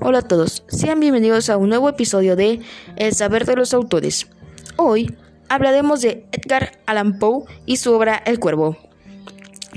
Hola 0.00 0.18
a 0.18 0.22
todos, 0.22 0.64
sean 0.66 0.98
bienvenidos 0.98 1.48
a 1.50 1.56
un 1.56 1.68
nuevo 1.68 1.88
episodio 1.88 2.34
de 2.34 2.60
El 2.96 3.14
saber 3.14 3.46
de 3.46 3.54
los 3.54 3.72
autores. 3.74 4.26
Hoy 4.76 5.14
hablaremos 5.48 6.00
de 6.00 6.26
Edgar 6.32 6.80
Allan 6.86 7.20
Poe 7.20 7.44
y 7.64 7.76
su 7.76 7.92
obra 7.92 8.20
El 8.26 8.40
Cuervo. 8.40 8.76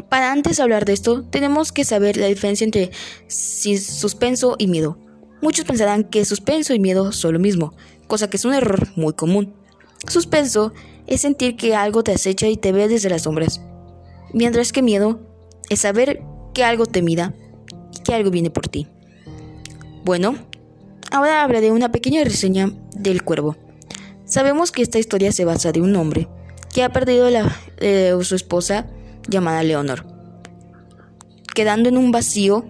Para 0.10 0.32
antes 0.32 0.60
hablar 0.60 0.86
de 0.86 0.94
esto, 0.94 1.24
tenemos 1.24 1.72
que 1.72 1.86
saber 1.86 2.18
la 2.18 2.26
diferencia 2.26 2.66
entre 2.66 2.90
suspenso 3.28 4.56
y 4.58 4.66
miedo. 4.66 4.98
Muchos 5.40 5.66
pensarán 5.66 6.04
que 6.04 6.26
suspenso 6.26 6.74
y 6.74 6.80
miedo 6.80 7.12
son 7.12 7.34
lo 7.34 7.40
mismo, 7.40 7.76
cosa 8.08 8.28
que 8.28 8.38
es 8.38 8.46
un 8.46 8.56
error 8.56 8.88
muy 8.96 9.14
común. 9.14 9.54
Suspenso 10.08 10.74
es 11.06 11.22
sentir 11.22 11.58
que 11.58 11.76
algo 11.76 12.04
te 12.04 12.14
acecha 12.14 12.48
y 12.48 12.58
te 12.58 12.72
ve 12.72 12.88
desde 12.88 13.10
las 13.10 13.24
sombras, 13.24 13.62
mientras 14.34 14.72
que 14.72 14.82
miedo 14.82 15.20
es 15.70 15.82
saber 15.82 16.24
que 16.56 16.64
algo 16.64 16.88
te 16.88 17.04
mira 17.04 17.36
y 17.94 18.02
que 18.02 18.16
algo 18.16 18.32
viene 18.32 18.50
por 18.50 18.68
ti. 18.68 18.88
Bueno, 20.04 20.36
ahora 21.12 21.44
hablaré 21.44 21.68
de 21.68 21.72
una 21.72 21.92
pequeña 21.92 22.24
reseña 22.24 22.72
del 22.96 23.24
cuervo. 23.24 23.56
Sabemos 24.26 24.72
que 24.72 24.82
esta 24.82 24.98
historia 24.98 25.32
se 25.32 25.46
basa 25.46 25.72
de 25.72 25.82
un 25.82 25.96
hombre 25.96 26.28
que 26.74 26.84
ha 26.84 26.90
perdido 26.90 27.28
a 27.28 27.56
eh, 27.78 28.18
su 28.22 28.34
esposa 28.36 28.88
llamada 29.28 29.62
Leonor, 29.62 30.06
quedando 31.54 31.90
en 31.90 31.98
un 31.98 32.12
vacío 32.12 32.66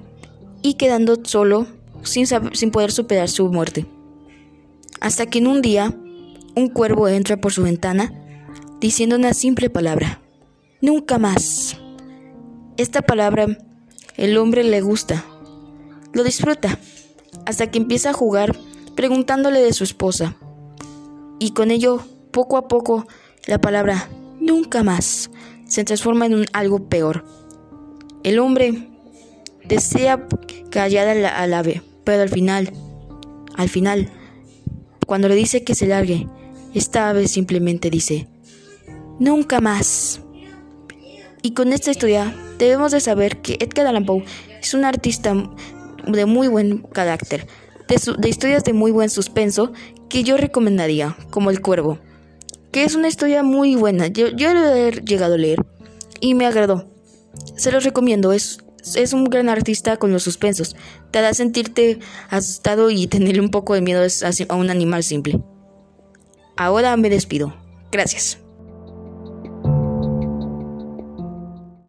y 0.61 0.73
quedando 0.73 1.19
solo 1.23 1.67
sin, 2.03 2.25
sin 2.27 2.71
poder 2.71 2.91
superar 2.91 3.29
su 3.29 3.47
muerte. 3.47 3.85
Hasta 4.99 5.25
que 5.25 5.37
en 5.37 5.47
un 5.47 5.61
día 5.61 5.95
un 6.55 6.67
cuervo 6.67 7.07
entra 7.07 7.37
por 7.37 7.53
su 7.53 7.63
ventana 7.63 8.13
diciendo 8.81 9.15
una 9.15 9.33
simple 9.33 9.69
palabra, 9.69 10.19
nunca 10.81 11.17
más. 11.17 11.77
Esta 12.75 13.01
palabra 13.01 13.57
el 14.17 14.37
hombre 14.37 14.65
le 14.65 14.81
gusta, 14.81 15.23
lo 16.11 16.23
disfruta 16.25 16.77
hasta 17.45 17.69
que 17.69 17.77
empieza 17.77 18.11
a 18.11 18.13
jugar 18.13 18.57
preguntándole 18.95 19.61
de 19.61 19.73
su 19.73 19.83
esposa. 19.83 20.35
Y 21.39 21.51
con 21.51 21.71
ello, 21.71 22.01
poco 22.31 22.57
a 22.57 22.67
poco, 22.67 23.07
la 23.47 23.59
palabra 23.59 24.09
nunca 24.39 24.83
más 24.83 25.31
se 25.67 25.83
transforma 25.83 26.25
en 26.25 26.35
un 26.35 26.45
algo 26.53 26.89
peor. 26.89 27.25
El 28.23 28.39
hombre 28.39 28.89
desea 29.63 30.27
callar 30.69 31.07
al, 31.07 31.53
ave, 31.53 31.81
pero 32.03 32.21
al 32.21 32.29
final, 32.29 32.71
al 33.55 33.69
final, 33.69 34.09
cuando 35.07 35.27
le 35.27 35.35
dice 35.35 35.63
que 35.63 35.75
se 35.75 35.87
largue, 35.87 36.27
esta 36.73 37.09
ave 37.09 37.27
simplemente 37.27 37.89
dice, 37.89 38.27
nunca 39.19 39.61
más. 39.61 40.21
Y 41.41 41.51
con 41.51 41.73
esta 41.73 41.91
historia 41.91 42.35
debemos 42.59 42.91
de 42.91 42.99
saber 42.99 43.41
que 43.41 43.57
Edgar 43.59 43.87
Allan 43.87 44.05
Poe 44.05 44.25
es 44.61 44.73
un 44.73 44.85
artista 44.85 45.33
de 46.07 46.25
muy 46.25 46.47
buen 46.47 46.79
carácter, 46.79 47.47
de, 47.87 48.29
historias 48.29 48.63
de 48.63 48.73
muy 48.73 48.91
buen 48.91 49.09
suspenso 49.09 49.73
que 50.09 50.23
yo 50.23 50.37
recomendaría, 50.37 51.15
como 51.29 51.49
El 51.49 51.61
Cuervo, 51.61 51.99
que 52.71 52.83
es 52.83 52.95
una 52.95 53.07
historia 53.07 53.43
muy 53.43 53.75
buena. 53.75 54.07
Yo, 54.07 54.29
yo 54.29 54.53
lo 54.53 54.73
he 54.73 54.91
llegado 54.91 55.35
a 55.35 55.37
leer 55.37 55.65
y 56.19 56.35
me 56.35 56.45
agradó. 56.45 56.87
Se 57.55 57.71
los 57.71 57.83
recomiendo, 57.83 58.33
es, 58.33 58.59
es 58.95 59.13
un 59.13 59.25
gran 59.25 59.49
artista 59.49 59.97
con 59.97 60.11
los 60.11 60.23
suspensos. 60.23 60.75
Te 61.11 61.19
hará 61.19 61.33
sentirte 61.33 61.99
asustado 62.29 62.89
y 62.89 63.07
tenerle 63.07 63.41
un 63.41 63.51
poco 63.51 63.73
de 63.73 63.81
miedo 63.81 64.01
a 64.03 64.55
un 64.55 64.69
animal 64.69 65.03
simple. 65.03 65.41
Ahora 66.57 66.95
me 66.97 67.09
despido. 67.09 67.55
Gracias. 67.91 68.40